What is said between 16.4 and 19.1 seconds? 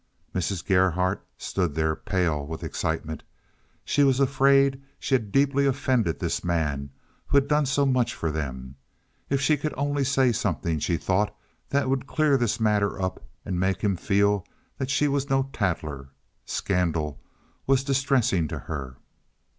Scandal was distressing to her.